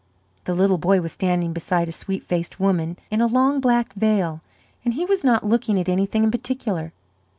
[0.45, 4.41] The little boy was standing beside a sweet faced woman in a long black veil
[4.83, 6.91] and he was not looking at anything in particular.